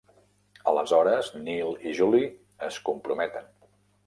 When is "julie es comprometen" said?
2.01-3.53